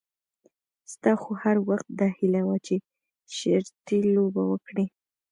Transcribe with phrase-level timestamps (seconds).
[0.93, 2.75] ستا خو هر وخت داهیله وه چې
[3.37, 4.85] شرطي لوبه وکړې.